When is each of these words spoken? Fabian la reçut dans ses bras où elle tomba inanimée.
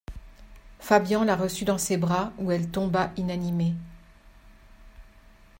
Fabian 0.79 1.23
la 1.25 1.35
reçut 1.35 1.63
dans 1.63 1.77
ses 1.77 1.95
bras 1.95 2.33
où 2.39 2.49
elle 2.51 2.71
tomba 2.71 3.11
inanimée. 3.17 3.75